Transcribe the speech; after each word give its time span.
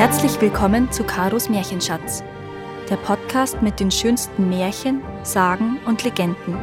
Herzlich 0.00 0.40
willkommen 0.40 0.90
zu 0.90 1.04
Karos 1.04 1.50
Märchenschatz, 1.50 2.24
der 2.88 2.96
Podcast 2.96 3.60
mit 3.60 3.80
den 3.80 3.90
schönsten 3.90 4.48
Märchen, 4.48 5.02
Sagen 5.24 5.78
und 5.84 6.04
Legenden. 6.04 6.56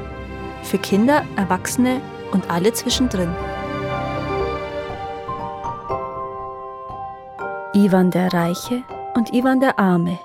Für 0.63 0.79
Kinder, 0.79 1.23
Erwachsene 1.35 2.01
und 2.31 2.49
alle 2.49 2.73
zwischendrin. 2.73 3.29
Ivan 7.75 8.09
der 8.09 8.33
Reiche 8.33 8.83
und 9.13 9.31
Ivan 9.31 9.59
der 9.59 9.77
Arme. 9.77 10.17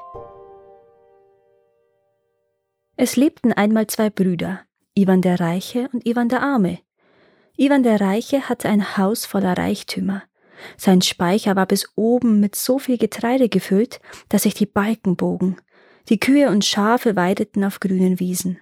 Es 2.97 3.17
lebten 3.17 3.53
einmal 3.53 3.89
zwei 3.89 4.09
Brüder, 4.09 4.61
Ivan 4.95 5.21
der 5.21 5.39
Reiche 5.39 5.91
und 5.93 6.07
Ivan 6.07 6.31
der 6.31 6.43
Arme. 6.43 6.79
Ivan 7.59 7.83
der 7.83 8.01
Reiche 8.01 8.49
hatte 8.49 8.71
ein 8.71 8.97
Haus 8.97 9.27
voller 9.27 9.59
Reichtümer. 9.59 10.23
Sein 10.77 11.03
Speicher 11.03 11.57
war 11.57 11.67
bis 11.67 11.87
oben 11.97 12.41
mit 12.41 12.57
so 12.57 12.79
viel 12.79 12.99
Getreide 12.99 13.49
gefüllt, 13.49 14.01
dass 14.29 14.43
sich 14.43 14.55
die 14.55 14.67
Balken 14.67 15.17
bogen. 15.17 15.57
Die 16.09 16.19
Kühe 16.19 16.51
und 16.51 16.65
Schafe 16.65 17.17
weideten 17.17 17.65
auf 17.65 17.81
grünen 17.81 18.19
Wiesen. 18.19 18.59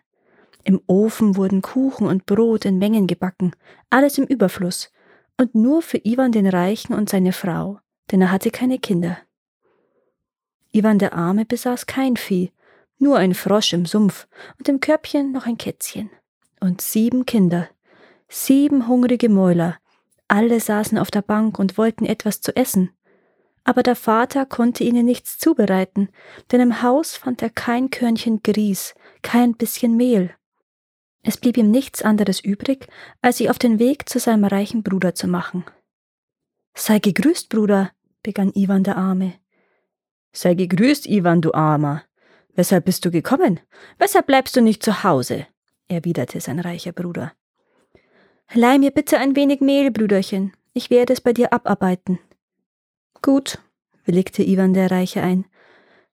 Im 0.64 0.80
Ofen 0.86 1.36
wurden 1.36 1.62
Kuchen 1.62 2.06
und 2.06 2.26
Brot 2.26 2.64
in 2.64 2.78
Mengen 2.78 3.06
gebacken, 3.06 3.52
alles 3.88 4.18
im 4.18 4.24
Überfluss, 4.24 4.92
und 5.38 5.54
nur 5.54 5.80
für 5.80 6.00
Ivan 6.04 6.32
den 6.32 6.46
Reichen 6.46 6.92
und 6.92 7.08
seine 7.08 7.32
Frau, 7.32 7.78
denn 8.10 8.20
er 8.20 8.30
hatte 8.30 8.50
keine 8.50 8.78
Kinder. 8.78 9.16
Ivan 10.72 10.98
der 10.98 11.14
Arme 11.14 11.46
besaß 11.46 11.86
kein 11.86 12.16
Vieh, 12.16 12.52
nur 12.98 13.16
ein 13.16 13.34
Frosch 13.34 13.72
im 13.72 13.86
Sumpf 13.86 14.28
und 14.58 14.68
im 14.68 14.80
Körbchen 14.80 15.32
noch 15.32 15.46
ein 15.46 15.56
Kätzchen. 15.56 16.10
Und 16.60 16.82
sieben 16.82 17.24
Kinder, 17.24 17.68
sieben 18.28 18.86
hungrige 18.86 19.30
Mäuler, 19.30 19.78
alle 20.30 20.60
saßen 20.60 20.98
auf 20.98 21.10
der 21.10 21.22
Bank 21.22 21.58
und 21.58 21.76
wollten 21.76 22.06
etwas 22.06 22.40
zu 22.40 22.54
essen. 22.56 22.90
Aber 23.64 23.82
der 23.82 23.96
Vater 23.96 24.46
konnte 24.46 24.84
ihnen 24.84 25.04
nichts 25.04 25.38
zubereiten, 25.38 26.08
denn 26.50 26.60
im 26.60 26.82
Haus 26.82 27.16
fand 27.16 27.42
er 27.42 27.50
kein 27.50 27.90
Körnchen 27.90 28.42
Grieß, 28.42 28.94
kein 29.22 29.54
bisschen 29.54 29.96
Mehl. 29.96 30.34
Es 31.22 31.36
blieb 31.36 31.58
ihm 31.58 31.70
nichts 31.70 32.02
anderes 32.02 32.40
übrig, 32.40 32.88
als 33.20 33.38
sich 33.38 33.50
auf 33.50 33.58
den 33.58 33.78
Weg 33.78 34.08
zu 34.08 34.18
seinem 34.18 34.44
reichen 34.44 34.82
Bruder 34.82 35.14
zu 35.14 35.28
machen. 35.28 35.64
Sei 36.74 36.98
gegrüßt, 36.98 37.48
Bruder, 37.50 37.90
begann 38.22 38.52
Iwan 38.54 38.84
der 38.84 38.96
Arme. 38.96 39.34
Sei 40.32 40.54
gegrüßt, 40.54 41.06
Iwan, 41.06 41.42
du 41.42 41.52
Armer. 41.52 42.04
Weshalb 42.54 42.86
bist 42.86 43.04
du 43.04 43.10
gekommen? 43.10 43.60
Weshalb 43.98 44.26
bleibst 44.26 44.56
du 44.56 44.62
nicht 44.62 44.82
zu 44.82 45.02
Hause? 45.02 45.46
erwiderte 45.88 46.40
sein 46.40 46.60
reicher 46.60 46.92
Bruder. 46.92 47.32
Leih 48.52 48.78
mir 48.78 48.90
bitte 48.90 49.18
ein 49.18 49.36
wenig 49.36 49.60
Mehl, 49.60 49.92
Brüderchen. 49.92 50.52
Ich 50.72 50.90
werde 50.90 51.12
es 51.12 51.20
bei 51.20 51.32
dir 51.32 51.52
abarbeiten. 51.52 52.18
Gut, 53.22 53.58
willigte 54.04 54.42
Iwan 54.42 54.74
der 54.74 54.90
Reiche 54.90 55.22
ein. 55.22 55.44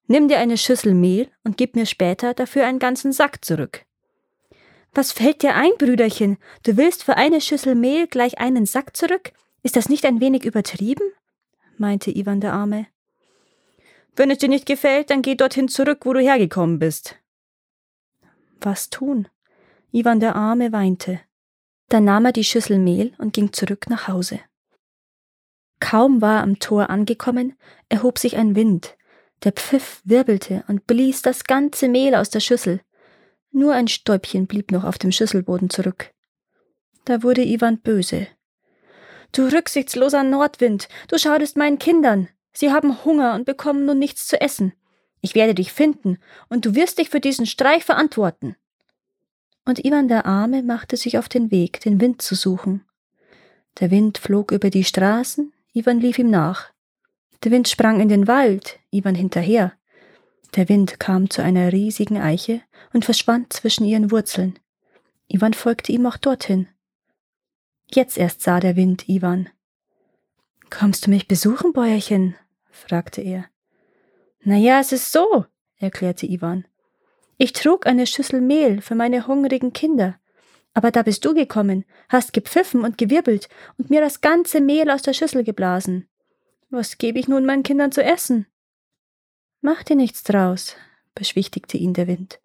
Nimm 0.06 0.28
dir 0.28 0.38
eine 0.38 0.58
Schüssel 0.58 0.94
Mehl 0.94 1.32
und 1.44 1.58
gib 1.58 1.76
mir 1.76 1.88
später 1.88 2.36
dafür 2.36 2.68
einen 2.68 2.78
ganzen 2.78 3.12
Sack 3.12 3.44
zurück. 3.44 3.86
Was 4.94 5.12
fällt 5.12 5.42
dir 5.42 5.56
ein, 5.56 5.72
Brüderchen? 5.80 6.38
Du 6.62 6.78
willst 6.78 7.04
für 7.04 7.18
eine 7.18 7.42
Schüssel 7.42 7.74
Mehl 7.74 8.06
gleich 8.06 8.38
einen 8.38 8.68
Sack 8.68 8.96
zurück? 8.96 9.34
Ist 9.64 9.76
das 9.76 9.90
nicht 9.90 10.06
ein 10.06 10.22
wenig 10.22 10.46
übertrieben? 10.46 11.12
meinte 11.78 12.12
Iwan 12.12 12.40
der 12.40 12.54
Arme. 12.54 12.86
Wenn 14.16 14.30
es 14.30 14.38
dir 14.38 14.50
nicht 14.50 14.68
gefällt, 14.68 15.10
dann 15.10 15.24
geh 15.24 15.34
dorthin 15.34 15.70
zurück, 15.70 16.06
wo 16.06 16.14
du 16.14 16.22
hergekommen 16.22 16.78
bist. 16.78 17.18
Was 18.62 18.92
tun? 18.92 19.28
Iwan 19.92 20.20
der 20.20 20.36
Arme 20.36 20.72
weinte. 20.72 21.20
Dann 21.90 22.04
nahm 22.04 22.26
er 22.26 22.34
die 22.34 22.44
Schüssel 22.44 22.80
Mehl 22.80 23.14
und 23.18 23.34
ging 23.34 23.54
zurück 23.54 23.90
nach 23.90 24.08
Hause. 24.08 24.40
Kaum 25.80 26.22
war 26.22 26.38
er 26.38 26.44
am 26.44 26.60
Tor 26.60 26.90
angekommen, 26.90 27.56
erhob 27.88 28.18
sich 28.18 28.36
ein 28.36 28.56
Wind. 28.56 28.98
Der 29.44 29.52
Pfiff 29.52 30.02
wirbelte 30.04 30.64
und 30.68 30.88
blies 30.88 31.22
das 31.22 31.44
ganze 31.44 31.88
Mehl 31.88 32.16
aus 32.16 32.30
der 32.30 32.40
Schüssel. 32.40 32.82
Nur 33.52 33.74
ein 33.74 33.88
Stäubchen 33.88 34.48
blieb 34.48 34.72
noch 34.72 34.84
auf 34.84 34.98
dem 34.98 35.12
Schüsselboden 35.12 35.70
zurück. 35.70 36.12
Da 37.06 37.24
wurde 37.24 37.44
Iwan 37.44 37.80
böse. 37.80 38.28
Du 39.32 39.48
rücksichtsloser 39.48 40.24
Nordwind, 40.24 40.90
du 41.08 41.18
schadest 41.18 41.58
meinen 41.58 41.80
Kindern. 41.80 42.28
Sie 42.52 42.72
haben 42.72 43.06
Hunger 43.06 43.36
und 43.36 43.46
bekommen 43.46 43.86
nun 43.86 44.00
nichts 44.00 44.28
zu 44.28 44.42
essen. 44.42 44.74
Ich 45.22 45.36
werde 45.36 45.54
dich 45.54 45.72
finden, 45.72 46.18
und 46.50 46.66
du 46.66 46.76
wirst 46.76 46.98
dich 46.98 47.10
für 47.10 47.20
diesen 47.20 47.46
Streich 47.46 47.86
verantworten 47.86 48.56
und 49.68 49.84
Iwan 49.84 50.08
der 50.08 50.26
Arme 50.26 50.64
machte 50.64 50.96
sich 50.96 51.18
auf 51.18 51.28
den 51.28 51.52
Weg, 51.52 51.82
den 51.82 52.00
Wind 52.00 52.22
zu 52.22 52.36
suchen. 52.36 52.86
Der 53.80 53.92
Wind 53.92 54.18
flog 54.18 54.52
über 54.52 54.70
die 54.70 54.84
Straßen, 54.84 55.54
Iwan 55.74 56.00
lief 56.00 56.18
ihm 56.18 56.30
nach. 56.30 56.72
Der 57.44 57.52
Wind 57.52 57.68
sprang 57.68 58.00
in 58.00 58.10
den 58.10 58.28
Wald, 58.28 58.80
Iwan 58.92 59.14
hinterher. 59.14 59.74
Der 60.56 60.70
Wind 60.70 61.00
kam 61.00 61.30
zu 61.30 61.44
einer 61.44 61.72
riesigen 61.72 62.18
Eiche 62.18 62.62
und 62.94 63.06
verschwand 63.06 63.54
zwischen 63.54 63.86
ihren 63.86 64.10
Wurzeln. 64.10 64.58
Iwan 65.28 65.54
folgte 65.54 65.92
ihm 65.92 66.06
auch 66.06 66.18
dorthin. 66.18 66.68
Jetzt 67.92 68.18
erst 68.18 68.42
sah 68.42 68.60
der 68.60 68.76
Wind 68.76 69.08
Iwan. 69.10 69.50
Kommst 70.70 71.06
du 71.06 71.10
mich 71.10 71.28
besuchen, 71.28 71.74
Bäuerchen? 71.74 72.36
fragte 72.72 73.22
er. 73.22 73.46
Na 74.42 74.56
ja, 74.56 74.80
es 74.80 74.92
ist 74.92 75.12
so, 75.12 75.46
erklärte 75.78 76.26
Iwan. 76.26 76.66
Ich 77.38 77.54
trug 77.54 77.86
eine 77.86 78.08
Schüssel 78.08 78.42
Mehl 78.42 78.82
für 78.82 78.96
meine 78.96 79.28
hungrigen 79.28 79.74
Kinder. 79.74 80.20
Aber 80.74 80.92
da 80.92 81.04
bist 81.04 81.24
du 81.26 81.34
gekommen, 81.34 81.86
hast 82.10 82.34
gepfiffen 82.34 82.84
und 82.84 82.98
gewirbelt 82.98 83.50
und 83.78 83.90
mir 83.90 84.02
das 84.02 84.22
ganze 84.22 84.62
Mehl 84.62 84.90
aus 84.90 85.02
der 85.02 85.14
Schüssel 85.14 85.44
geblasen. 85.44 86.08
Was 86.70 86.98
gebe 86.98 87.20
ich 87.20 87.28
nun 87.28 87.46
meinen 87.46 87.64
Kindern 87.64 87.92
zu 87.92 88.04
essen? 88.04 88.48
Mach 89.62 89.84
dir 89.84 89.96
nichts 89.96 90.24
draus, 90.24 90.76
beschwichtigte 91.16 91.78
ihn 91.78 91.94
der 91.94 92.08
Wind. 92.08 92.40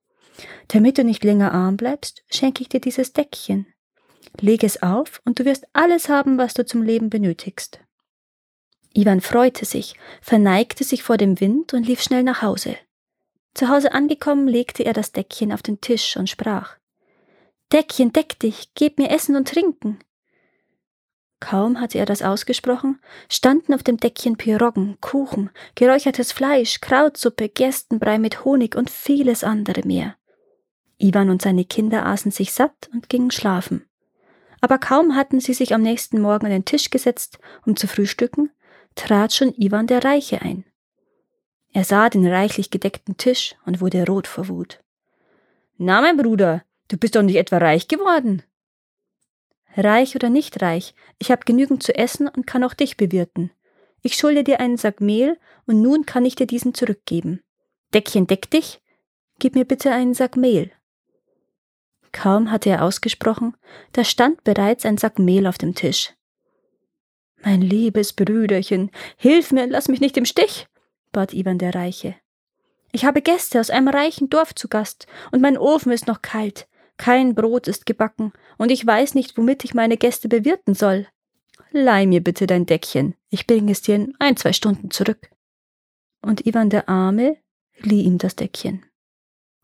Damit 0.68 0.98
du 0.98 1.04
nicht 1.04 1.24
länger 1.24 1.52
arm 1.52 1.76
bleibst, 1.76 2.24
schenke 2.30 2.62
ich 2.62 2.68
dir 2.68 2.80
dieses 2.80 3.12
Deckchen. 3.12 3.66
Leg 4.40 4.64
es 4.64 4.82
auf 4.82 5.20
und 5.24 5.38
du 5.38 5.44
wirst 5.44 5.66
alles 5.72 6.08
haben, 6.08 6.38
was 6.38 6.54
du 6.54 6.64
zum 6.64 6.82
Leben 6.82 7.10
benötigst. 7.10 7.80
Ivan 8.94 9.20
freute 9.20 9.64
sich, 9.64 9.94
verneigte 10.20 10.84
sich 10.84 11.02
vor 11.02 11.16
dem 11.16 11.40
Wind 11.40 11.74
und 11.74 11.86
lief 11.86 12.02
schnell 12.02 12.22
nach 12.22 12.42
Hause. 12.42 12.76
Zu 13.54 13.68
Hause 13.68 13.92
angekommen, 13.92 14.48
legte 14.48 14.84
er 14.84 14.92
das 14.92 15.12
Deckchen 15.12 15.52
auf 15.52 15.62
den 15.62 15.80
Tisch 15.80 16.16
und 16.16 16.28
sprach 16.28 16.76
Deckchen, 17.72 18.12
deck 18.12 18.38
dich, 18.38 18.74
gib 18.74 18.98
mir 18.98 19.10
Essen 19.10 19.34
und 19.36 19.48
Trinken. 19.48 19.98
Kaum 21.40 21.80
hatte 21.80 21.98
er 21.98 22.06
das 22.06 22.22
ausgesprochen, 22.22 23.00
standen 23.28 23.74
auf 23.74 23.82
dem 23.82 23.96
Deckchen 23.96 24.36
Piroggen, 24.36 24.98
Kuchen, 25.00 25.50
geräuchertes 25.74 26.32
Fleisch, 26.32 26.80
Krautsuppe, 26.80 27.48
Gerstenbrei 27.48 28.18
mit 28.18 28.44
Honig 28.44 28.76
und 28.76 28.90
vieles 28.90 29.42
andere 29.42 29.86
mehr. 29.86 30.16
Iwan 30.98 31.30
und 31.30 31.42
seine 31.42 31.64
Kinder 31.64 32.06
aßen 32.06 32.30
sich 32.30 32.52
satt 32.52 32.88
und 32.92 33.08
gingen 33.08 33.32
schlafen. 33.32 33.86
Aber 34.60 34.78
kaum 34.78 35.16
hatten 35.16 35.40
sie 35.40 35.54
sich 35.54 35.74
am 35.74 35.82
nächsten 35.82 36.20
Morgen 36.20 36.46
an 36.46 36.52
den 36.52 36.64
Tisch 36.64 36.90
gesetzt, 36.90 37.38
um 37.66 37.74
zu 37.74 37.88
frühstücken, 37.88 38.50
trat 38.94 39.32
schon 39.32 39.52
Iwan 39.54 39.88
der 39.88 40.04
Reiche 40.04 40.42
ein. 40.42 40.64
Er 41.72 41.84
sah 41.84 42.10
den 42.10 42.26
reichlich 42.26 42.70
gedeckten 42.70 43.16
Tisch 43.16 43.54
und 43.64 43.80
wurde 43.80 44.04
rot 44.06 44.26
vor 44.26 44.48
Wut. 44.48 44.80
Na, 45.78 46.02
mein 46.02 46.18
Bruder, 46.18 46.64
du 46.88 46.98
bist 46.98 47.16
doch 47.16 47.22
nicht 47.22 47.36
etwa 47.36 47.58
reich 47.58 47.88
geworden. 47.88 48.42
Reich 49.74 50.14
oder 50.14 50.28
nicht 50.28 50.60
reich, 50.60 50.94
ich 51.18 51.30
habe 51.30 51.46
genügend 51.46 51.82
zu 51.82 51.94
essen 51.94 52.28
und 52.28 52.46
kann 52.46 52.62
auch 52.62 52.74
dich 52.74 52.98
bewirten. 52.98 53.50
Ich 54.02 54.16
schulde 54.16 54.44
dir 54.44 54.60
einen 54.60 54.76
Sack 54.76 55.00
Mehl 55.00 55.38
und 55.66 55.80
nun 55.80 56.04
kann 56.04 56.26
ich 56.26 56.34
dir 56.34 56.46
diesen 56.46 56.74
zurückgeben. 56.74 57.42
Deckchen, 57.94 58.26
deck 58.26 58.50
dich, 58.50 58.82
gib 59.38 59.54
mir 59.54 59.64
bitte 59.64 59.92
einen 59.92 60.12
Sack 60.12 60.36
Mehl. 60.36 60.70
Kaum 62.10 62.50
hatte 62.50 62.68
er 62.68 62.84
ausgesprochen, 62.84 63.56
da 63.92 64.04
stand 64.04 64.44
bereits 64.44 64.84
ein 64.84 64.98
Sack 64.98 65.18
Mehl 65.18 65.46
auf 65.46 65.56
dem 65.56 65.74
Tisch. 65.74 66.12
Mein 67.42 67.62
liebes 67.62 68.12
Brüderchen, 68.12 68.90
hilf 69.16 69.52
mir 69.52 69.64
und 69.64 69.70
lass 69.70 69.88
mich 69.88 70.00
nicht 70.00 70.18
im 70.18 70.26
Stich 70.26 70.66
bat 71.12 71.32
Ivan 71.32 71.58
der 71.58 71.74
Reiche. 71.74 72.16
Ich 72.90 73.04
habe 73.04 73.22
Gäste 73.22 73.60
aus 73.60 73.70
einem 73.70 73.88
reichen 73.88 74.28
Dorf 74.28 74.54
zu 74.54 74.68
Gast, 74.68 75.06
und 75.30 75.40
mein 75.40 75.56
Ofen 75.56 75.92
ist 75.92 76.06
noch 76.06 76.22
kalt, 76.22 76.68
kein 76.96 77.34
Brot 77.34 77.68
ist 77.68 77.86
gebacken, 77.86 78.32
und 78.58 78.70
ich 78.70 78.86
weiß 78.86 79.14
nicht, 79.14 79.36
womit 79.38 79.64
ich 79.64 79.74
meine 79.74 79.96
Gäste 79.96 80.28
bewirten 80.28 80.74
soll. 80.74 81.06
Leih 81.70 82.06
mir 82.06 82.22
bitte 82.22 82.46
dein 82.46 82.66
Deckchen, 82.66 83.14
ich 83.30 83.46
bringe 83.46 83.72
es 83.72 83.80
dir 83.80 83.94
in 83.94 84.14
ein, 84.18 84.36
zwei 84.36 84.52
Stunden 84.52 84.90
zurück. 84.90 85.30
Und 86.20 86.46
Ivan 86.46 86.68
der 86.68 86.88
Arme 86.88 87.38
lieh 87.78 88.02
ihm 88.02 88.18
das 88.18 88.36
Deckchen. 88.36 88.84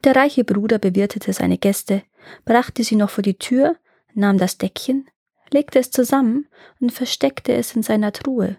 Der 0.05 0.17
reiche 0.17 0.45
Bruder 0.45 0.79
bewirtete 0.79 1.33
seine 1.33 1.59
Gäste, 1.59 2.03
brachte 2.45 2.83
sie 2.83 2.97
noch 2.97 3.11
vor 3.11 3.23
die 3.23 3.39
Tür, 3.39 3.77
nahm 4.15 4.39
das 4.39 4.57
Deckchen, 4.57 5.09
legte 5.51 5.79
es 5.79 5.91
zusammen 5.91 6.49
und 6.81 6.93
versteckte 6.93 7.53
es 7.53 7.75
in 7.75 7.83
seiner 7.83 8.13
Truhe. 8.13 8.57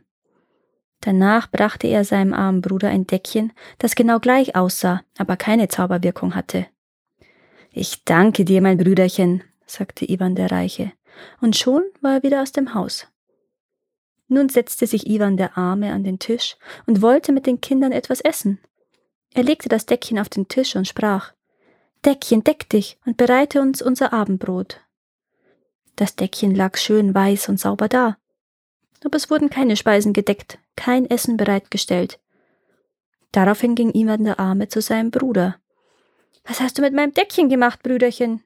Danach 1.01 1.49
brachte 1.49 1.87
er 1.87 2.03
seinem 2.03 2.33
armen 2.33 2.61
Bruder 2.61 2.89
ein 2.89 3.07
Deckchen, 3.07 3.53
das 3.77 3.95
genau 3.95 4.19
gleich 4.19 4.55
aussah, 4.55 5.01
aber 5.17 5.37
keine 5.37 5.69
Zauberwirkung 5.69 6.35
hatte. 6.35 6.67
Ich 7.71 8.03
danke 8.03 8.43
dir, 8.45 8.61
mein 8.61 8.77
Brüderchen, 8.77 9.43
sagte 9.65 10.09
Ivan 10.09 10.35
der 10.35 10.51
Reiche, 10.51 10.91
und 11.39 11.55
schon 11.55 11.83
war 12.01 12.15
er 12.15 12.23
wieder 12.23 12.41
aus 12.41 12.51
dem 12.51 12.73
Haus. 12.73 13.07
Nun 14.27 14.49
setzte 14.49 14.87
sich 14.87 15.07
Iwan 15.07 15.37
der 15.37 15.57
Arme 15.57 15.91
an 15.91 16.03
den 16.03 16.19
Tisch 16.19 16.57
und 16.85 17.01
wollte 17.01 17.31
mit 17.31 17.47
den 17.47 17.61
Kindern 17.61 17.91
etwas 17.91 18.21
essen. 18.21 18.59
Er 19.33 19.43
legte 19.43 19.69
das 19.69 19.85
Deckchen 19.85 20.19
auf 20.19 20.29
den 20.29 20.47
Tisch 20.47 20.75
und 20.75 20.87
sprach 20.87 21.33
Deckchen, 22.05 22.43
deck 22.43 22.69
dich 22.69 22.97
und 23.05 23.17
bereite 23.17 23.61
uns 23.61 23.81
unser 23.81 24.13
Abendbrot. 24.13 24.81
Das 25.95 26.15
Deckchen 26.15 26.55
lag 26.55 26.77
schön 26.77 27.13
weiß 27.13 27.49
und 27.49 27.59
sauber 27.59 27.89
da. 27.89 28.17
Aber 29.03 29.17
es 29.17 29.29
wurden 29.29 29.49
keine 29.49 29.75
Speisen 29.75 30.13
gedeckt, 30.13 30.59
kein 30.79 31.09
Essen 31.09 31.35
bereitgestellt. 31.35 32.19
Daraufhin 33.33 33.75
ging 33.75 33.93
Iwan 33.93 34.23
der 34.23 34.39
Arme 34.39 34.69
zu 34.69 34.81
seinem 34.81 35.11
Bruder. 35.11 35.57
Was 36.45 36.61
hast 36.61 36.77
du 36.77 36.81
mit 36.81 36.93
meinem 36.93 37.13
Deckchen 37.13 37.49
gemacht, 37.49 37.83
Brüderchen? 37.83 38.41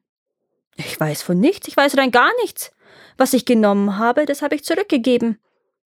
Ich 0.76 1.00
weiß 1.00 1.22
von 1.22 1.40
nichts, 1.40 1.68
ich 1.68 1.78
weiß 1.78 1.96
rein 1.96 2.10
gar 2.10 2.32
nichts. 2.42 2.72
Was 3.18 3.34
ich 3.34 3.46
genommen 3.46 4.00
habe, 4.00 4.26
das 4.26 4.42
habe 4.42 4.56
ich 4.56 4.64
zurückgegeben, 4.64 5.38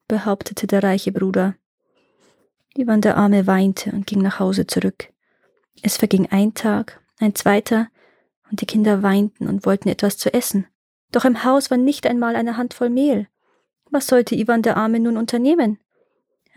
behauptete 0.07 0.67
der 0.67 0.81
reiche 0.83 1.11
Bruder. 1.11 1.55
Iwan 2.75 3.01
der 3.01 3.17
Arme 3.17 3.45
weinte 3.45 3.91
und 3.91 4.07
ging 4.07 4.21
nach 4.21 4.39
Hause 4.39 4.67
zurück. 4.67 5.09
Es 5.81 5.97
verging 5.97 6.27
ein 6.31 6.53
Tag, 6.53 7.01
ein 7.19 7.35
zweiter, 7.35 7.89
und 8.49 8.61
die 8.61 8.65
Kinder 8.65 9.03
weinten 9.03 9.49
und 9.49 9.65
wollten 9.65 9.89
etwas 9.89 10.17
zu 10.17 10.33
essen. 10.33 10.65
Doch 11.11 11.25
im 11.25 11.43
Haus 11.43 11.69
war 11.69 11.77
nicht 11.77 12.07
einmal 12.07 12.37
eine 12.37 12.55
Handvoll 12.55 12.89
Mehl. 12.89 13.27
Was 13.91 14.07
sollte 14.07 14.35
Iwan 14.35 14.61
der 14.61 14.77
Arme 14.77 15.01
nun 15.01 15.17
unternehmen? 15.17 15.79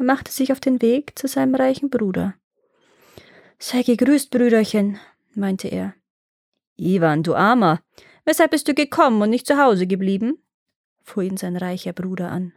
Er 0.01 0.07
machte 0.07 0.33
sich 0.33 0.51
auf 0.51 0.61
den 0.61 0.81
Weg 0.81 1.19
zu 1.19 1.29
seinem 1.29 1.55
reichen 1.55 1.91
Bruder. 1.91 2.35
Sei 3.59 3.83
gegrüßt, 3.83 4.31
Brüderchen, 4.31 4.99
meinte 5.35 5.69
er. 5.69 5.95
Iwan, 6.79 7.23
du 7.23 7.35
Armer, 7.35 7.83
weshalb 8.25 8.53
bist 8.53 8.67
du 8.67 8.73
gekommen 8.73 9.21
und 9.21 9.29
nicht 9.29 9.47
zu 9.47 9.59
Hause 9.59 9.87
geblieben? 9.87 10.43
fuhr 11.03 11.25
ihn 11.25 11.37
sein 11.37 11.55
reicher 11.55 11.93
Bruder 11.93 12.31
an. 12.31 12.55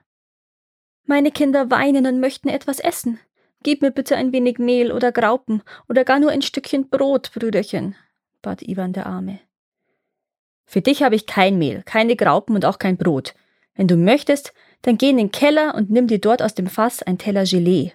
Meine 1.04 1.31
Kinder 1.31 1.69
weinen 1.69 2.06
und 2.06 2.22
möchten 2.22 2.48
etwas 2.48 2.80
essen. 2.80 3.19
Gib 3.62 3.81
mir 3.81 3.92
bitte 3.92 4.16
ein 4.16 4.31
wenig 4.31 4.57
Mehl 4.57 4.94
oder 4.94 5.12
Graupen 5.12 5.63
oder 5.89 6.06
gar 6.06 6.19
nur 6.19 6.31
ein 6.31 6.44
Stückchen 6.44 6.89
Brot, 6.89 7.34
Brüderchen, 7.34 7.98
bat 8.42 8.62
Iwan 8.62 8.94
der 8.94 9.06
Arme. 9.06 9.42
Für 10.66 10.80
dich 10.80 11.04
habe 11.04 11.16
ich 11.16 11.28
kein 11.28 11.57
Mehl, 11.57 11.84
keine 11.84 12.16
Graupen 12.16 12.56
und 12.56 12.63
auch 12.63 12.80
kein 12.80 12.96
Brot. 12.96 13.36
Wenn 13.75 13.89
du 13.89 13.98
möchtest, 13.98 14.54
dann 14.84 14.98
geh 14.98 15.10
in 15.10 15.18
den 15.18 15.32
Keller 15.32 15.76
und 15.76 15.90
nimm 15.90 16.08
dir 16.08 16.20
dort 16.20 16.42
aus 16.42 16.54
dem 16.54 16.68
Fass 16.68 17.02
ein 17.02 17.18
Teller 17.18 17.46
Gelee. 17.46 17.94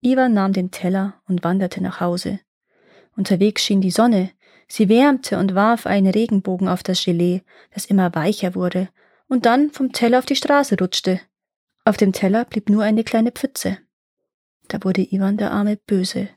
Iwan 0.00 0.34
nahm 0.34 0.52
den 0.52 0.70
Teller 0.70 1.20
und 1.28 1.44
wanderte 1.44 1.82
nach 1.82 2.00
Hause. 2.00 2.40
Unterwegs 3.16 3.62
schien 3.62 3.80
die 3.80 3.90
Sonne, 3.90 4.30
sie 4.66 4.88
wärmte 4.88 5.38
und 5.38 5.54
warf 5.54 5.86
einen 5.86 6.10
Regenbogen 6.10 6.68
auf 6.68 6.82
das 6.82 7.04
Gelee, 7.04 7.42
das 7.72 7.86
immer 7.86 8.14
weicher 8.14 8.54
wurde 8.54 8.88
und 9.28 9.46
dann 9.46 9.70
vom 9.70 9.92
Teller 9.92 10.18
auf 10.18 10.26
die 10.26 10.36
Straße 10.36 10.76
rutschte. 10.78 11.20
Auf 11.84 11.96
dem 11.96 12.12
Teller 12.12 12.44
blieb 12.44 12.68
nur 12.68 12.82
eine 12.82 13.04
kleine 13.04 13.30
Pfütze. 13.30 13.78
Da 14.68 14.82
wurde 14.82 15.02
Iwan 15.02 15.36
der 15.36 15.52
Arme 15.52 15.76
böse. 15.76 16.28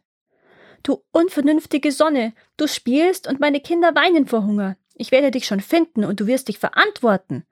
Du 0.84 1.04
unvernünftige 1.12 1.92
Sonne, 1.92 2.34
du 2.58 2.68
spielst 2.68 3.28
und 3.28 3.40
meine 3.40 3.60
Kinder 3.60 3.96
weinen 3.96 4.28
vor 4.28 4.46
Hunger. 4.46 4.78
Ich 4.96 5.12
werde 5.12 5.32
dich 5.32 5.46
schon 5.46 5.62
finden 5.62 6.04
und 6.04 6.20
du 6.20 6.28
wirst 6.28 6.50
dich 6.50 6.60
verantworten. 6.60 7.46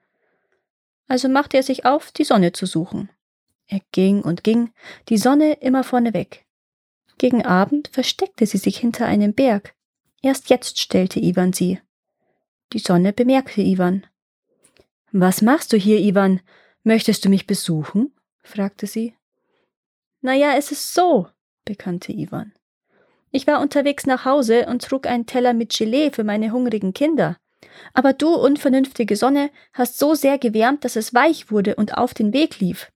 Also 1.08 1.28
machte 1.28 1.56
er 1.56 1.62
sich 1.62 1.84
auf, 1.84 2.12
die 2.12 2.24
Sonne 2.24 2.52
zu 2.52 2.66
suchen. 2.66 3.10
Er 3.66 3.80
ging 3.92 4.22
und 4.22 4.44
ging, 4.44 4.72
die 5.08 5.18
Sonne 5.18 5.54
immer 5.54 5.84
vorneweg. 5.84 6.46
Gegen 7.18 7.44
Abend 7.44 7.88
versteckte 7.92 8.46
sie 8.46 8.58
sich 8.58 8.78
hinter 8.78 9.06
einem 9.06 9.34
Berg. 9.34 9.74
Erst 10.22 10.50
jetzt 10.50 10.78
stellte 10.78 11.20
Iwan 11.20 11.52
sie. 11.52 11.80
Die 12.72 12.78
Sonne 12.78 13.12
bemerkte 13.12 13.62
Iwan. 13.62 14.06
Was 15.10 15.42
machst 15.42 15.72
du 15.72 15.76
hier, 15.76 15.98
Iwan? 15.98 16.40
Möchtest 16.82 17.24
du 17.24 17.28
mich 17.28 17.46
besuchen? 17.46 18.12
fragte 18.42 18.86
sie. 18.86 19.14
Na 20.20 20.34
ja, 20.34 20.56
es 20.56 20.70
ist 20.70 20.94
so, 20.94 21.28
bekannte 21.64 22.12
Iwan. 22.12 22.52
Ich 23.30 23.46
war 23.46 23.60
unterwegs 23.60 24.06
nach 24.06 24.24
Hause 24.24 24.66
und 24.66 24.82
trug 24.82 25.06
einen 25.06 25.26
Teller 25.26 25.52
mit 25.52 25.76
Gelee 25.76 26.10
für 26.10 26.24
meine 26.24 26.52
hungrigen 26.52 26.94
Kinder. 26.94 27.36
Aber 27.92 28.12
du, 28.12 28.34
unvernünftige 28.34 29.16
Sonne, 29.16 29.50
hast 29.72 29.98
so 29.98 30.14
sehr 30.14 30.38
gewärmt, 30.38 30.84
dass 30.84 30.96
es 30.96 31.14
weich 31.14 31.50
wurde 31.50 31.74
und 31.76 31.96
auf 31.96 32.14
den 32.14 32.32
Weg 32.32 32.60
lief. 32.60 32.92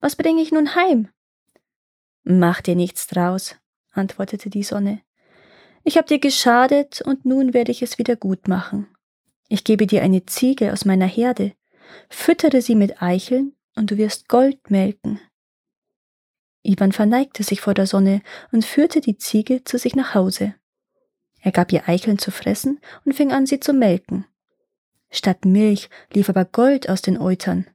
Was 0.00 0.16
bringe 0.16 0.42
ich 0.42 0.52
nun 0.52 0.74
heim? 0.74 1.08
Mach 2.24 2.60
dir 2.60 2.76
nichts 2.76 3.06
draus, 3.06 3.56
antwortete 3.92 4.50
die 4.50 4.62
Sonne. 4.62 5.00
Ich 5.84 5.96
habe 5.96 6.06
dir 6.06 6.20
geschadet 6.20 7.02
und 7.02 7.24
nun 7.24 7.54
werde 7.54 7.72
ich 7.72 7.82
es 7.82 7.98
wieder 7.98 8.16
gut 8.16 8.48
machen. 8.48 8.86
Ich 9.48 9.64
gebe 9.64 9.86
dir 9.86 10.02
eine 10.02 10.24
Ziege 10.24 10.72
aus 10.72 10.84
meiner 10.84 11.06
Herde, 11.06 11.52
füttere 12.08 12.62
sie 12.62 12.74
mit 12.74 13.02
Eicheln 13.02 13.54
und 13.74 13.90
du 13.90 13.96
wirst 13.96 14.28
Gold 14.28 14.70
melken. 14.70 15.20
Ivan 16.62 16.92
verneigte 16.92 17.42
sich 17.42 17.60
vor 17.60 17.74
der 17.74 17.86
Sonne 17.86 18.22
und 18.52 18.64
führte 18.64 19.00
die 19.00 19.18
Ziege 19.18 19.64
zu 19.64 19.78
sich 19.78 19.96
nach 19.96 20.14
Hause. 20.14 20.54
Er 21.42 21.52
gab 21.52 21.72
ihr 21.72 21.88
Eicheln 21.88 22.18
zu 22.18 22.30
fressen 22.30 22.80
und 23.04 23.14
fing 23.14 23.32
an, 23.32 23.46
sie 23.46 23.60
zu 23.60 23.72
melken. 23.72 24.24
Statt 25.10 25.44
Milch 25.44 25.90
lief 26.12 26.28
aber 26.30 26.44
Gold 26.44 26.88
aus 26.88 27.02
den 27.02 27.18
Eutern. 27.20 27.66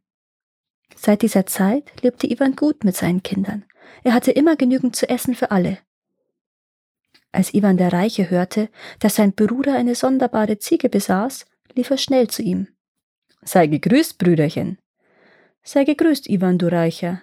Seit 0.96 1.22
dieser 1.22 1.46
Zeit 1.46 2.02
lebte 2.02 2.28
Ivan 2.28 2.56
gut 2.56 2.84
mit 2.84 2.96
seinen 2.96 3.22
Kindern. 3.22 3.66
Er 4.04 4.14
hatte 4.14 4.32
immer 4.32 4.56
genügend 4.56 4.96
zu 4.96 5.08
essen 5.10 5.36
für 5.36 5.52
alle. 5.52 5.78
Als 7.32 7.54
Ivan 7.54 7.78
der 7.78 7.94
Reiche 7.94 8.30
hörte, 8.30 8.70
dass 9.00 9.16
sein 9.16 9.34
Bruder 9.34 9.76
eine 9.76 9.96
sonderbare 9.96 10.58
Ziege 10.58 10.90
besaß, 10.90 11.46
lief 11.76 11.90
er 11.92 11.98
schnell 11.98 12.30
zu 12.30 12.42
ihm. 12.42 12.70
Sei 13.44 13.68
gegrüßt, 13.68 14.18
Brüderchen. 14.18 14.80
Sei 15.62 15.84
gegrüßt, 15.84 16.30
Ivan, 16.30 16.58
du 16.58 16.72
Reicher, 16.72 17.22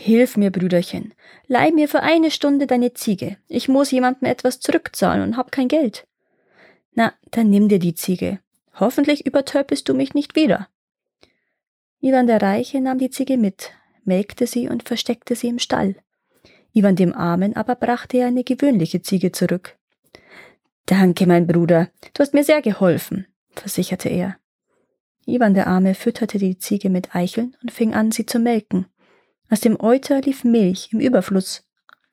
Hilf 0.00 0.36
mir, 0.36 0.52
Brüderchen, 0.52 1.12
leih 1.48 1.72
mir 1.72 1.88
für 1.88 2.04
eine 2.04 2.30
Stunde 2.30 2.68
deine 2.68 2.94
Ziege. 2.94 3.36
Ich 3.48 3.68
muss 3.68 3.90
jemandem 3.90 4.28
etwas 4.28 4.60
zurückzahlen 4.60 5.22
und 5.22 5.36
hab 5.36 5.50
kein 5.50 5.66
Geld. 5.66 6.06
Na, 6.94 7.12
dann 7.32 7.50
nimm 7.50 7.68
dir 7.68 7.80
die 7.80 7.94
Ziege. 7.94 8.38
Hoffentlich 8.78 9.26
übertöpest 9.26 9.88
du 9.88 9.94
mich 9.94 10.14
nicht 10.14 10.36
wieder. 10.36 10.68
Ivan 12.00 12.28
der 12.28 12.40
Reiche 12.40 12.80
nahm 12.80 12.98
die 12.98 13.10
Ziege 13.10 13.36
mit, 13.36 13.72
melkte 14.04 14.46
sie 14.46 14.68
und 14.68 14.84
versteckte 14.84 15.34
sie 15.34 15.48
im 15.48 15.58
Stall. 15.58 15.96
Ivan 16.72 16.94
dem 16.94 17.12
Armen 17.12 17.56
aber 17.56 17.74
brachte 17.74 18.18
er 18.18 18.28
eine 18.28 18.44
gewöhnliche 18.44 19.02
Ziege 19.02 19.32
zurück. 19.32 19.76
Danke, 20.86 21.26
mein 21.26 21.48
Bruder, 21.48 21.90
du 22.14 22.22
hast 22.22 22.34
mir 22.34 22.44
sehr 22.44 22.62
geholfen, 22.62 23.26
versicherte 23.50 24.10
er. 24.10 24.36
Ivan 25.26 25.54
der 25.54 25.66
Arme 25.66 25.94
fütterte 25.96 26.38
die 26.38 26.56
Ziege 26.56 26.88
mit 26.88 27.16
Eicheln 27.16 27.56
und 27.62 27.72
fing 27.72 27.94
an, 27.94 28.12
sie 28.12 28.26
zu 28.26 28.38
melken. 28.38 28.86
Aus 29.50 29.60
dem 29.60 29.80
Euter 29.80 30.20
lief 30.20 30.44
Milch 30.44 30.90
im 30.92 31.00
Überfluss, 31.00 31.68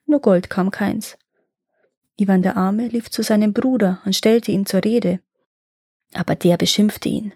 nur 0.06 0.20
Gold 0.20 0.48
kam 0.48 0.70
keins. 0.70 1.18
Ivan 2.16 2.42
der 2.42 2.56
Arme 2.56 2.88
lief 2.88 3.10
zu 3.10 3.22
seinem 3.22 3.52
Bruder 3.52 4.00
und 4.06 4.16
stellte 4.16 4.52
ihn 4.52 4.64
zur 4.64 4.84
Rede. 4.84 5.20
Aber 6.14 6.34
der 6.34 6.56
beschimpfte 6.56 7.08
ihn. 7.08 7.34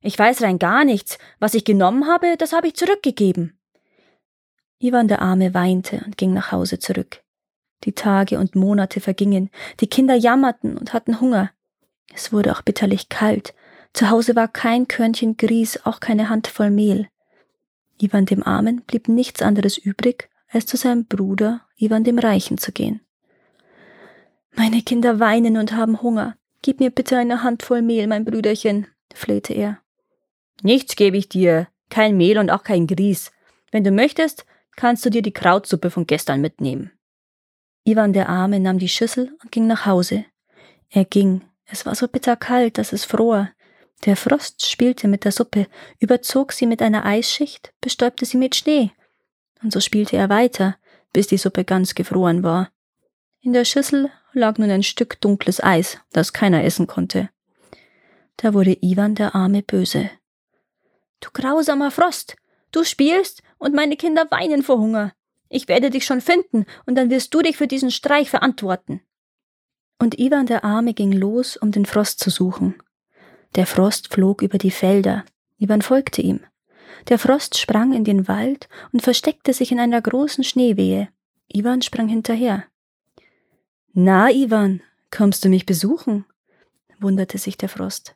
Ich 0.00 0.18
weiß 0.18 0.42
rein 0.42 0.58
gar 0.58 0.84
nichts. 0.84 1.18
Was 1.38 1.54
ich 1.54 1.64
genommen 1.64 2.08
habe, 2.08 2.36
das 2.36 2.52
habe 2.52 2.66
ich 2.66 2.74
zurückgegeben. 2.74 3.56
Ivan 4.80 5.06
der 5.06 5.22
Arme 5.22 5.54
weinte 5.54 6.02
und 6.04 6.16
ging 6.16 6.32
nach 6.32 6.50
Hause 6.50 6.80
zurück. 6.80 7.22
Die 7.84 7.92
Tage 7.92 8.38
und 8.38 8.56
Monate 8.56 9.00
vergingen, 9.00 9.50
die 9.78 9.86
Kinder 9.86 10.16
jammerten 10.16 10.76
und 10.76 10.92
hatten 10.92 11.20
Hunger. 11.20 11.50
Es 12.12 12.32
wurde 12.32 12.52
auch 12.52 12.62
bitterlich 12.62 13.08
kalt. 13.08 13.54
Zu 13.92 14.10
Hause 14.10 14.34
war 14.34 14.48
kein 14.48 14.88
Körnchen 14.88 15.36
Grieß, 15.36 15.84
auch 15.84 16.00
keine 16.00 16.28
Handvoll 16.28 16.70
Mehl. 16.70 17.08
Ivan 18.02 18.26
dem 18.26 18.42
Armen 18.42 18.82
blieb 18.82 19.08
nichts 19.08 19.42
anderes 19.42 19.78
übrig, 19.78 20.28
als 20.48 20.66
zu 20.66 20.76
seinem 20.76 21.06
Bruder 21.06 21.62
Ivan 21.76 22.04
dem 22.04 22.18
Reichen 22.18 22.58
zu 22.58 22.72
gehen. 22.72 23.00
Meine 24.54 24.82
Kinder 24.82 25.20
weinen 25.20 25.56
und 25.56 25.72
haben 25.72 26.02
Hunger. 26.02 26.36
Gib 26.62 26.80
mir 26.80 26.90
bitte 26.90 27.16
eine 27.16 27.42
Handvoll 27.42 27.80
Mehl, 27.80 28.06
mein 28.06 28.24
Brüderchen, 28.24 28.86
flehte 29.14 29.54
er. 29.54 29.78
Nichts 30.62 30.96
gebe 30.96 31.16
ich 31.16 31.28
dir, 31.28 31.68
kein 31.90 32.16
Mehl 32.16 32.38
und 32.38 32.50
auch 32.50 32.62
kein 32.62 32.86
Grieß. 32.86 33.32
Wenn 33.70 33.84
du 33.84 33.90
möchtest, 33.90 34.44
kannst 34.76 35.04
du 35.04 35.10
dir 35.10 35.22
die 35.22 35.32
Krautsuppe 35.32 35.90
von 35.90 36.06
gestern 36.06 36.40
mitnehmen. 36.40 36.90
Ivan 37.84 38.12
der 38.12 38.28
Arme 38.28 38.60
nahm 38.60 38.78
die 38.78 38.88
Schüssel 38.88 39.36
und 39.42 39.50
ging 39.50 39.66
nach 39.66 39.86
Hause. 39.86 40.24
Er 40.90 41.04
ging, 41.04 41.42
es 41.64 41.86
war 41.86 41.94
so 41.94 42.06
bitterkalt, 42.06 42.78
dass 42.78 42.92
es 42.92 43.04
fror. 43.04 43.50
Der 44.04 44.16
Frost 44.16 44.66
spielte 44.66 45.06
mit 45.06 45.24
der 45.24 45.32
Suppe, 45.32 45.68
überzog 46.00 46.52
sie 46.52 46.66
mit 46.66 46.82
einer 46.82 47.04
Eisschicht, 47.04 47.72
bestäubte 47.80 48.26
sie 48.26 48.36
mit 48.36 48.56
Schnee. 48.56 48.90
Und 49.62 49.72
so 49.72 49.80
spielte 49.80 50.16
er 50.16 50.28
weiter, 50.28 50.76
bis 51.12 51.28
die 51.28 51.36
Suppe 51.36 51.64
ganz 51.64 51.94
gefroren 51.94 52.42
war. 52.42 52.72
In 53.40 53.52
der 53.52 53.64
Schüssel 53.64 54.10
lag 54.32 54.58
nun 54.58 54.70
ein 54.70 54.82
Stück 54.82 55.20
dunkles 55.20 55.62
Eis, 55.62 55.98
das 56.10 56.32
keiner 56.32 56.64
essen 56.64 56.86
konnte. 56.86 57.30
Da 58.38 58.54
wurde 58.54 58.76
Iwan 58.80 59.14
der 59.14 59.34
Arme 59.34 59.62
böse. 59.62 60.10
Du 61.20 61.28
grausamer 61.32 61.92
Frost, 61.92 62.36
du 62.72 62.82
spielst 62.82 63.42
und 63.58 63.74
meine 63.74 63.96
Kinder 63.96 64.26
weinen 64.30 64.64
vor 64.64 64.78
Hunger. 64.78 65.12
Ich 65.48 65.68
werde 65.68 65.90
dich 65.90 66.06
schon 66.06 66.20
finden, 66.20 66.64
und 66.86 66.96
dann 66.96 67.10
wirst 67.10 67.34
du 67.34 67.42
dich 67.42 67.56
für 67.56 67.68
diesen 67.68 67.90
Streich 67.90 68.30
verantworten. 68.30 69.02
Und 69.98 70.18
Iwan 70.18 70.46
der 70.46 70.64
Arme 70.64 70.94
ging 70.94 71.12
los, 71.12 71.56
um 71.56 71.70
den 71.70 71.86
Frost 71.86 72.18
zu 72.18 72.30
suchen. 72.30 72.74
Der 73.54 73.66
Frost 73.66 74.12
flog 74.12 74.42
über 74.42 74.58
die 74.58 74.70
Felder, 74.70 75.24
Ivan 75.58 75.82
folgte 75.82 76.22
ihm. 76.22 76.40
Der 77.08 77.18
Frost 77.18 77.58
sprang 77.58 77.92
in 77.92 78.04
den 78.04 78.26
Wald 78.28 78.68
und 78.92 79.02
versteckte 79.02 79.52
sich 79.52 79.72
in 79.72 79.80
einer 79.80 80.00
großen 80.00 80.44
Schneewehe. 80.44 81.08
Ivan 81.48 81.82
sprang 81.82 82.08
hinterher. 82.08 82.64
Na, 83.92 84.30
Ivan, 84.30 84.80
kommst 85.10 85.44
du 85.44 85.48
mich 85.48 85.66
besuchen? 85.66 86.24
wunderte 86.98 87.36
sich 87.36 87.56
der 87.56 87.68
Frost. 87.68 88.14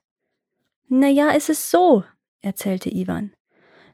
Na 0.89 1.09
ja, 1.09 1.33
es 1.35 1.49
ist 1.49 1.71
so, 1.71 2.05
erzählte 2.41 2.89
Ivan. 2.89 3.33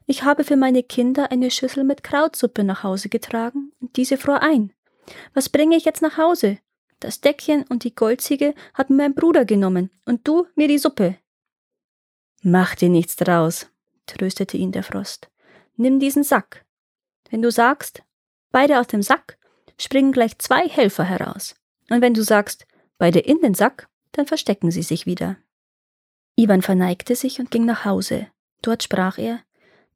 Ich 0.05 0.23
habe 0.23 0.43
für 0.43 0.55
meine 0.55 0.83
Kinder 0.83 1.31
eine 1.31 1.49
Schüssel 1.49 1.83
mit 1.83 2.03
Krautsuppe 2.03 2.63
nach 2.63 2.83
Hause 2.83 3.09
getragen 3.09 3.71
und 3.81 3.97
diese 3.97 4.17
fror 4.17 4.41
ein. 4.41 4.71
Was 5.33 5.49
bringe 5.49 5.75
ich 5.75 5.85
jetzt 5.85 6.01
nach 6.01 6.17
Hause? 6.17 6.59
Das 6.99 7.19
Deckchen 7.19 7.65
und 7.67 7.83
die 7.83 7.95
Goldziege 7.95 8.53
hat 8.73 8.89
mir 8.89 8.97
mein 8.97 9.15
Bruder 9.15 9.43
genommen 9.43 9.91
und 10.05 10.27
du 10.27 10.47
mir 10.55 10.67
die 10.67 10.77
Suppe. 10.77 11.17
Mach 12.45 12.75
dir 12.75 12.89
nichts 12.89 13.15
draus, 13.15 13.67
tröstete 14.05 14.57
ihn 14.57 14.73
der 14.73 14.83
Frost. 14.83 15.29
Nimm 15.77 16.01
diesen 16.01 16.23
Sack. 16.23 16.65
Wenn 17.29 17.41
du 17.41 17.49
sagst, 17.49 18.03
beide 18.51 18.81
aus 18.81 18.87
dem 18.87 19.01
Sack, 19.01 19.37
springen 19.79 20.11
gleich 20.11 20.37
zwei 20.39 20.67
Helfer 20.67 21.05
heraus. 21.05 21.55
Und 21.89 22.01
wenn 22.01 22.13
du 22.13 22.21
sagst, 22.21 22.67
beide 22.97 23.19
in 23.19 23.39
den 23.39 23.53
Sack, 23.53 23.87
dann 24.11 24.27
verstecken 24.27 24.71
sie 24.71 24.83
sich 24.83 25.05
wieder. 25.05 25.37
Ivan 26.35 26.61
verneigte 26.61 27.15
sich 27.15 27.39
und 27.39 27.49
ging 27.49 27.65
nach 27.65 27.85
Hause. 27.85 28.27
Dort 28.61 28.83
sprach 28.83 29.17
er, 29.17 29.39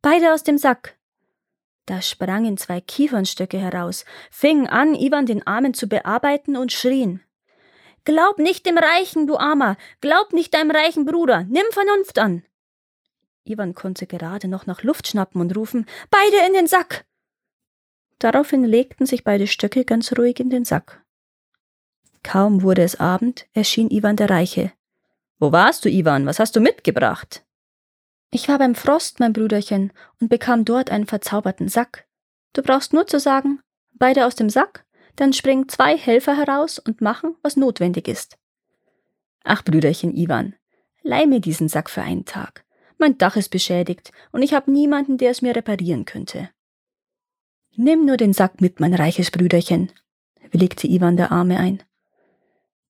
Beide 0.01 0.33
aus 0.33 0.43
dem 0.43 0.57
Sack. 0.57 0.97
Da 1.85 2.01
sprangen 2.01 2.55
zwei 2.55 2.79
Kiefernstöcke 2.79 3.57
heraus, 3.57 4.05
fingen 4.31 4.67
an, 4.67 4.95
Ivan 4.95 5.25
den 5.25 5.45
Armen 5.45 5.73
zu 5.73 5.87
bearbeiten 5.87 6.55
und 6.55 6.71
schrien. 6.71 7.21
Glaub 8.07 8.39
nicht 8.39 8.65
dem 8.65 8.77
Reichen, 8.77 9.27
du 9.27 9.35
Armer, 9.35 9.75
glaub 9.99 10.31
nicht 10.31 10.53
deinem 10.53 10.71
reichen 10.71 11.05
Bruder, 11.05 11.43
nimm 11.43 11.65
Vernunft 11.71 12.17
an. 12.19 12.41
Ivan 13.43 13.75
konnte 13.75 14.07
gerade 14.07 14.47
noch 14.47 14.65
nach 14.65 14.81
Luft 14.81 15.09
schnappen 15.09 15.41
und 15.41 15.53
rufen, 15.57 15.85
Beide 16.09 16.37
in 16.47 16.53
den 16.53 16.67
Sack. 16.67 17.05
Daraufhin 18.17 18.63
legten 18.63 19.05
sich 19.05 19.25
beide 19.25 19.45
Stöcke 19.45 19.83
ganz 19.83 20.17
ruhig 20.17 20.39
in 20.39 20.49
den 20.49 20.63
Sack. 20.63 21.03
Kaum 22.23 22.61
wurde 22.61 22.83
es 22.83 22.97
Abend, 22.97 23.45
erschien 23.51 23.91
Ivan 23.91 24.15
der 24.15 24.29
Reiche. 24.29 24.71
Wo 25.37 25.51
warst 25.51 25.83
du, 25.83 25.89
Ivan? 25.89 26.25
Was 26.25 26.39
hast 26.39 26.55
du 26.55 26.61
mitgebracht? 26.61 27.43
Ich 28.31 28.47
war 28.47 28.57
beim 28.57 28.75
Frost, 28.75 29.19
mein 29.19 29.33
Brüderchen, 29.33 29.91
und 30.21 30.29
bekam 30.29 30.63
dort 30.63 30.91
einen 30.91 31.07
verzauberten 31.07 31.67
Sack. 31.67 32.07
Du 32.53 32.61
brauchst 32.61 32.93
nur 32.93 33.05
zu 33.05 33.19
sagen, 33.19 33.59
beide 33.91 34.25
aus 34.25 34.35
dem 34.35 34.49
Sack, 34.49 34.85
dann 35.17 35.33
springen 35.33 35.67
zwei 35.67 35.97
Helfer 35.97 36.37
heraus 36.37 36.79
und 36.79 37.01
machen, 37.01 37.35
was 37.41 37.57
notwendig 37.57 38.07
ist. 38.07 38.37
Ach, 39.43 39.63
Brüderchen 39.63 40.15
Ivan, 40.15 40.55
leih 41.03 41.25
mir 41.25 41.41
diesen 41.41 41.67
Sack 41.67 41.89
für 41.89 42.01
einen 42.01 42.25
Tag. 42.25 42.63
Mein 42.97 43.17
Dach 43.17 43.35
ist 43.35 43.49
beschädigt 43.49 44.11
und 44.31 44.41
ich 44.41 44.53
habe 44.53 44.71
niemanden, 44.71 45.17
der 45.17 45.31
es 45.31 45.41
mir 45.41 45.55
reparieren 45.55 46.05
könnte. 46.05 46.49
Nimm 47.75 48.05
nur 48.05 48.17
den 48.17 48.33
Sack 48.33 48.61
mit, 48.61 48.79
mein 48.79 48.93
reiches 48.93 49.29
Brüderchen, 49.29 49.91
willigte 50.51 50.87
Ivan 50.87 51.17
der 51.17 51.31
Arme 51.31 51.59
ein. 51.59 51.83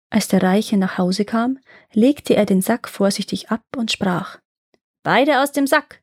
Als 0.09 0.27
der 0.27 0.41
Reiche 0.41 0.77
nach 0.77 0.97
Hause 0.97 1.25
kam, 1.25 1.59
legte 1.91 2.35
er 2.35 2.45
den 2.45 2.61
Sack 2.61 2.87
vorsichtig 2.87 3.49
ab 3.51 3.63
und 3.75 3.91
sprach 3.91 4.39
Beide 5.03 5.41
aus 5.41 5.51
dem 5.51 5.67
Sack. 5.67 6.01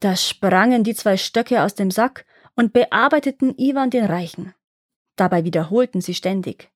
Da 0.00 0.16
sprangen 0.16 0.84
die 0.84 0.94
zwei 0.94 1.16
Stöcke 1.16 1.62
aus 1.62 1.74
dem 1.74 1.90
Sack 1.90 2.26
und 2.56 2.72
bearbeiteten 2.72 3.54
Ivan 3.58 3.90
den 3.90 4.06
Reichen. 4.06 4.54
Dabei 5.20 5.44
wiederholten 5.44 6.00
sie 6.00 6.14
ständig. 6.14 6.70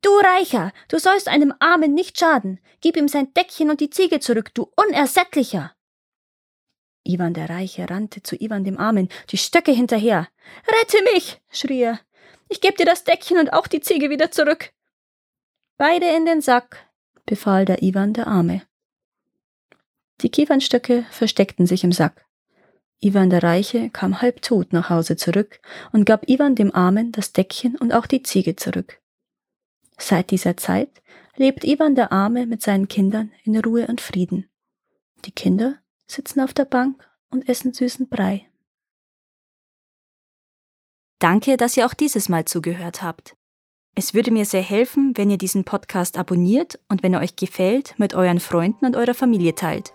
Du 0.00 0.08
Reicher, 0.08 0.72
du 0.88 0.98
sollst 0.98 1.28
einem 1.28 1.52
Armen 1.58 1.92
nicht 1.92 2.18
schaden. 2.18 2.58
Gib 2.80 2.96
ihm 2.96 3.06
sein 3.06 3.34
Deckchen 3.34 3.68
und 3.68 3.82
die 3.82 3.90
Ziege 3.90 4.18
zurück, 4.18 4.54
du 4.54 4.72
Unersättlicher. 4.76 5.74
Ivan 7.04 7.34
der 7.34 7.50
Reiche 7.50 7.90
rannte 7.90 8.22
zu 8.22 8.34
Ivan 8.34 8.64
dem 8.64 8.78
Armen, 8.78 9.10
die 9.28 9.36
Stöcke 9.36 9.72
hinterher. 9.72 10.26
Rette 10.66 10.96
mich, 11.12 11.38
schrie 11.50 11.82
er. 11.82 12.00
Ich 12.48 12.62
geb 12.62 12.78
dir 12.78 12.86
das 12.86 13.04
Deckchen 13.04 13.38
und 13.38 13.52
auch 13.52 13.66
die 13.66 13.82
Ziege 13.82 14.08
wieder 14.08 14.30
zurück. 14.30 14.72
Beide 15.76 16.06
in 16.16 16.24
den 16.24 16.40
Sack, 16.40 16.78
befahl 17.26 17.66
der 17.66 17.82
Ivan 17.82 18.14
der 18.14 18.26
Arme. 18.26 18.62
Die 20.22 20.30
Kiefernstöcke 20.30 21.04
versteckten 21.10 21.66
sich 21.66 21.84
im 21.84 21.92
Sack. 21.92 22.25
Ivan 23.00 23.30
der 23.30 23.42
Reiche 23.42 23.90
kam 23.90 24.22
halbtot 24.22 24.72
nach 24.72 24.90
Hause 24.90 25.16
zurück 25.16 25.60
und 25.92 26.06
gab 26.06 26.28
Ivan 26.28 26.54
dem 26.54 26.74
Armen 26.74 27.12
das 27.12 27.32
Deckchen 27.32 27.76
und 27.76 27.92
auch 27.92 28.06
die 28.06 28.22
Ziege 28.22 28.56
zurück. 28.56 29.00
Seit 29.98 30.30
dieser 30.30 30.56
Zeit 30.56 31.02
lebt 31.36 31.64
Ivan 31.64 31.94
der 31.94 32.12
Arme 32.12 32.46
mit 32.46 32.62
seinen 32.62 32.88
Kindern 32.88 33.32
in 33.44 33.56
Ruhe 33.58 33.86
und 33.86 34.00
Frieden. 34.00 34.48
Die 35.24 35.32
Kinder 35.32 35.78
sitzen 36.06 36.40
auf 36.40 36.54
der 36.54 36.64
Bank 36.64 37.08
und 37.30 37.48
essen 37.48 37.72
süßen 37.72 38.08
Brei. 38.08 38.48
Danke, 41.18 41.56
dass 41.56 41.76
ihr 41.76 41.86
auch 41.86 41.94
dieses 41.94 42.28
Mal 42.28 42.44
zugehört 42.44 43.02
habt. 43.02 43.36
Es 43.94 44.12
würde 44.12 44.30
mir 44.30 44.44
sehr 44.44 44.62
helfen, 44.62 45.16
wenn 45.16 45.30
ihr 45.30 45.38
diesen 45.38 45.64
Podcast 45.64 46.18
abonniert 46.18 46.78
und 46.88 47.02
wenn 47.02 47.14
er 47.14 47.20
euch 47.20 47.36
gefällt, 47.36 47.98
mit 47.98 48.14
euren 48.14 48.40
Freunden 48.40 48.84
und 48.84 48.96
eurer 48.96 49.14
Familie 49.14 49.54
teilt. 49.54 49.94